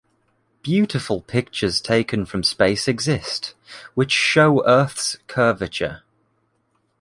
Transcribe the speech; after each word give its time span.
Beautiful 0.63 1.21
pictures 1.21 1.79
taken 1.79 2.25
from 2.25 2.41
space 2.41 2.87
exist, 2.87 3.53
which 3.93 4.11
show 4.11 4.65
Earth’s 4.65 5.19
curvature. 5.27 6.01